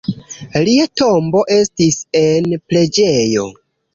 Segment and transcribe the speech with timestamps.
[0.67, 3.47] Lia tombo estis en preĝejo.